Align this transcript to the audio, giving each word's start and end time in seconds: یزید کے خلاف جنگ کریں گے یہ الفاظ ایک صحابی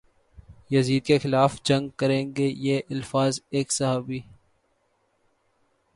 یزید 0.71 1.05
کے 1.05 1.17
خلاف 1.19 1.59
جنگ 1.63 1.89
کریں 1.97 2.25
گے 2.37 2.47
یہ 2.57 2.81
الفاظ 2.89 3.39
ایک 3.49 3.71
صحابی 3.71 4.19